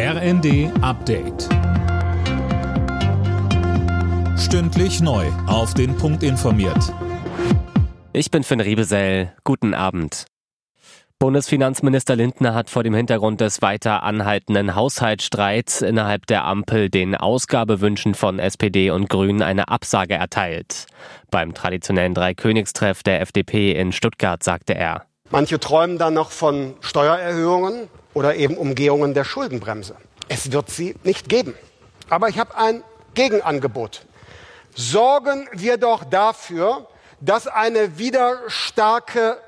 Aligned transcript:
RND 0.00 0.70
Update. 0.80 1.48
Stündlich 4.38 5.00
neu. 5.00 5.26
Auf 5.48 5.74
den 5.74 5.96
Punkt 5.96 6.22
informiert. 6.22 6.94
Ich 8.12 8.30
bin 8.30 8.44
Finn 8.44 8.60
Riebesell. 8.60 9.32
Guten 9.42 9.74
Abend. 9.74 10.26
Bundesfinanzminister 11.18 12.14
Lindner 12.14 12.54
hat 12.54 12.70
vor 12.70 12.84
dem 12.84 12.94
Hintergrund 12.94 13.40
des 13.40 13.60
weiter 13.60 14.04
anhaltenden 14.04 14.76
Haushaltsstreits 14.76 15.82
innerhalb 15.82 16.26
der 16.26 16.44
Ampel 16.44 16.90
den 16.90 17.16
Ausgabewünschen 17.16 18.14
von 18.14 18.38
SPD 18.38 18.90
und 18.90 19.10
Grünen 19.10 19.42
eine 19.42 19.66
Absage 19.66 20.14
erteilt. 20.14 20.86
Beim 21.32 21.54
traditionellen 21.54 22.14
Dreikönigstreff 22.14 23.02
der 23.02 23.20
FDP 23.20 23.72
in 23.72 23.90
Stuttgart 23.90 24.44
sagte 24.44 24.76
er. 24.76 25.07
Manche 25.30 25.60
träumen 25.60 25.98
dann 25.98 26.14
noch 26.14 26.30
von 26.30 26.74
Steuererhöhungen 26.80 27.88
oder 28.14 28.36
eben 28.36 28.56
Umgehungen 28.56 29.12
der 29.12 29.24
Schuldenbremse. 29.24 29.96
Es 30.28 30.52
wird 30.52 30.70
sie 30.70 30.94
nicht 31.04 31.28
geben. 31.28 31.54
Aber 32.08 32.28
ich 32.28 32.38
habe 32.38 32.56
ein 32.56 32.82
Gegenangebot. 33.14 34.06
Sorgen 34.74 35.48
wir 35.52 35.76
doch 35.76 36.04
dafür, 36.04 36.86
dass 37.20 37.46
eine 37.46 37.98
wieder 37.98 38.38
starke 38.46 39.38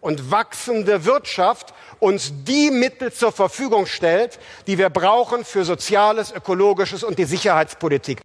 und 0.00 0.30
wachsende 0.30 1.04
Wirtschaft 1.04 1.72
uns 2.00 2.32
die 2.44 2.70
Mittel 2.70 3.12
zur 3.12 3.32
Verfügung 3.32 3.86
stellt, 3.86 4.38
die 4.66 4.78
wir 4.78 4.90
brauchen 4.90 5.44
für 5.44 5.64
Soziales, 5.64 6.32
Ökologisches 6.32 7.04
und 7.04 7.18
die 7.18 7.24
Sicherheitspolitik. 7.24 8.20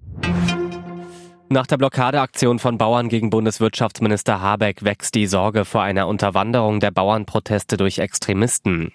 Nach 1.48 1.68
der 1.68 1.78
Blockadeaktion 1.78 2.58
von 2.58 2.80
Bauern 2.80 3.08
gegen 3.08 3.30
Bundeswirtschaftsminister 3.30 4.42
Habeck 4.42 4.84
wächst 4.84 5.14
die 5.14 5.28
Sorge 5.28 5.64
vor 5.64 5.84
einer 5.84 6.08
Unterwanderung 6.08 6.80
der 6.80 6.90
Bauernproteste 6.90 7.78
durch 7.78 8.00
Extremisten. 8.00 8.92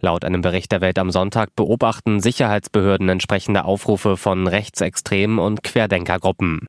Laut 0.00 0.24
einem 0.24 0.40
Bericht 0.40 0.72
der 0.72 0.80
Welt 0.80 0.98
am 0.98 1.12
Sonntag 1.12 1.54
beobachten 1.54 2.20
Sicherheitsbehörden 2.20 3.08
entsprechende 3.08 3.64
Aufrufe 3.64 4.16
von 4.16 4.48
Rechtsextremen 4.48 5.38
und 5.38 5.62
Querdenkergruppen. 5.62 6.66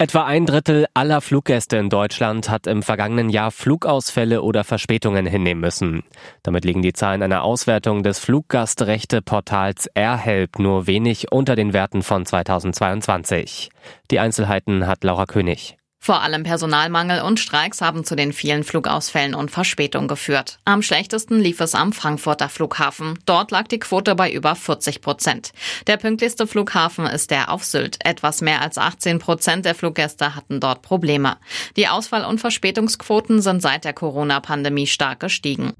Etwa 0.00 0.24
ein 0.24 0.46
Drittel 0.46 0.86
aller 0.94 1.20
Fluggäste 1.20 1.76
in 1.76 1.90
Deutschland 1.90 2.48
hat 2.48 2.66
im 2.66 2.82
vergangenen 2.82 3.28
Jahr 3.28 3.50
Flugausfälle 3.50 4.40
oder 4.40 4.64
Verspätungen 4.64 5.26
hinnehmen 5.26 5.60
müssen. 5.60 6.04
Damit 6.42 6.64
liegen 6.64 6.80
die 6.80 6.94
Zahlen 6.94 7.22
einer 7.22 7.42
Auswertung 7.42 8.02
des 8.02 8.18
Fluggastrechte-Portals 8.18 9.88
AirHelp 9.88 10.58
nur 10.58 10.86
wenig 10.86 11.30
unter 11.32 11.54
den 11.54 11.74
Werten 11.74 12.02
von 12.02 12.24
2022. 12.24 13.68
Die 14.10 14.20
Einzelheiten 14.20 14.86
hat 14.86 15.04
Laura 15.04 15.26
König. 15.26 15.76
Vor 16.02 16.22
allem 16.22 16.44
Personalmangel 16.44 17.20
und 17.20 17.38
Streiks 17.38 17.82
haben 17.82 18.04
zu 18.04 18.16
den 18.16 18.32
vielen 18.32 18.64
Flugausfällen 18.64 19.34
und 19.34 19.50
Verspätungen 19.50 20.08
geführt. 20.08 20.58
Am 20.64 20.80
schlechtesten 20.80 21.38
lief 21.38 21.60
es 21.60 21.74
am 21.74 21.92
Frankfurter 21.92 22.48
Flughafen. 22.48 23.18
Dort 23.26 23.50
lag 23.50 23.68
die 23.68 23.78
Quote 23.78 24.14
bei 24.14 24.32
über 24.32 24.54
40 24.54 25.02
Prozent. 25.02 25.52
Der 25.86 25.98
pünktlichste 25.98 26.46
Flughafen 26.46 27.04
ist 27.04 27.30
der 27.30 27.52
auf 27.52 27.64
Sylt. 27.64 27.98
Etwas 28.02 28.40
mehr 28.40 28.62
als 28.62 28.78
18 28.78 29.18
Prozent 29.18 29.66
der 29.66 29.74
Fluggäste 29.74 30.34
hatten 30.34 30.58
dort 30.58 30.80
Probleme. 30.80 31.36
Die 31.76 31.86
Ausfall- 31.86 32.24
und 32.24 32.40
Verspätungsquoten 32.40 33.42
sind 33.42 33.60
seit 33.60 33.84
der 33.84 33.92
Corona-Pandemie 33.92 34.86
stark 34.86 35.20
gestiegen. 35.20 35.74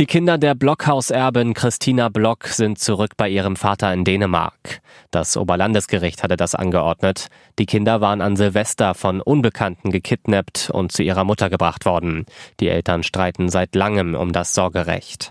Die 0.00 0.06
Kinder 0.06 0.38
der 0.38 0.56
Blockhauserbin 0.56 1.54
Christina 1.54 2.08
Block 2.08 2.48
sind 2.48 2.80
zurück 2.80 3.12
bei 3.16 3.28
ihrem 3.28 3.54
Vater 3.54 3.92
in 3.92 4.02
Dänemark. 4.02 4.80
Das 5.12 5.36
Oberlandesgericht 5.36 6.24
hatte 6.24 6.36
das 6.36 6.56
angeordnet. 6.56 7.28
Die 7.60 7.66
Kinder 7.66 8.00
waren 8.00 8.20
an 8.20 8.34
Silvester 8.34 8.94
von 8.94 9.20
Unbekannten 9.20 9.92
gekidnappt 9.92 10.70
und 10.70 10.90
zu 10.90 11.04
ihrer 11.04 11.22
Mutter 11.22 11.48
gebracht 11.48 11.84
worden. 11.84 12.26
Die 12.58 12.68
Eltern 12.68 13.04
streiten 13.04 13.48
seit 13.48 13.76
langem 13.76 14.16
um 14.16 14.32
das 14.32 14.52
Sorgerecht. 14.52 15.28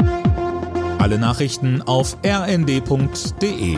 Alle 0.98 1.20
Nachrichten 1.20 1.82
auf 1.82 2.16
rnd.de 2.26 3.78